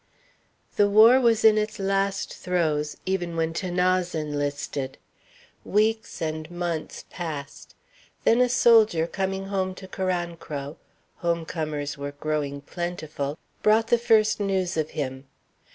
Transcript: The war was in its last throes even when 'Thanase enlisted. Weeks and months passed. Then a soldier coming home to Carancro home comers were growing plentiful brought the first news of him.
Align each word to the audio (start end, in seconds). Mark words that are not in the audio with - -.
The 0.77 0.89
war 0.89 1.19
was 1.19 1.45
in 1.45 1.59
its 1.59 1.77
last 1.77 2.33
throes 2.35 2.97
even 3.05 3.35
when 3.35 3.53
'Thanase 3.53 4.15
enlisted. 4.15 4.97
Weeks 5.63 6.23
and 6.23 6.49
months 6.49 7.05
passed. 7.11 7.75
Then 8.23 8.41
a 8.41 8.49
soldier 8.49 9.05
coming 9.05 9.45
home 9.49 9.75
to 9.75 9.87
Carancro 9.87 10.77
home 11.17 11.45
comers 11.45 11.99
were 11.99 12.13
growing 12.13 12.61
plentiful 12.61 13.37
brought 13.61 13.89
the 13.89 13.99
first 13.99 14.39
news 14.39 14.75
of 14.75 14.89
him. 14.97 15.25